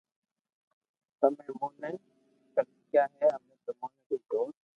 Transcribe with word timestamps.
تمو 1.19 1.41
امون 1.49 1.73
ني 1.81 1.93
خلڪيا 2.53 3.03
ھي 3.15 3.25
امي 3.35 3.55
تمو 3.65 3.85
نو 3.93 3.97
ڪجھ 4.07 4.23
دور 4.29 4.51